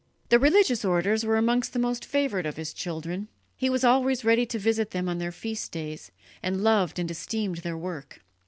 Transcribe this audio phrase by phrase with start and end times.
[0.29, 4.47] The religious orders were amongst the most favoured of his children; he was always ready
[4.47, 6.09] to visit them on their feast days,
[6.41, 8.19] and loved and esteemed their work.